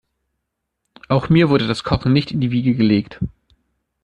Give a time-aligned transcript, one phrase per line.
[1.09, 3.19] Auch mir wurde das Kochen nicht in die Wiege gelegt.